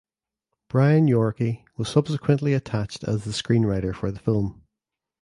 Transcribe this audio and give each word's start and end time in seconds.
Brian 0.67 1.07
Yorkey 1.07 1.63
was 1.77 1.87
subsequently 1.87 2.55
attached 2.55 3.03
as 3.03 3.23
the 3.23 3.29
screenwriter 3.29 3.93
for 3.95 4.09
the 4.09 4.17
film. 4.17 4.63